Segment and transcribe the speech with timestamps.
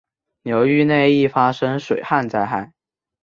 [0.41, 2.73] 流域内易发生水旱灾害。